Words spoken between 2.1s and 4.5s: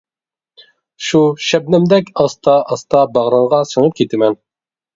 ئاستا-ئاستا باغرىڭغا سىڭىپ كىتىمەن.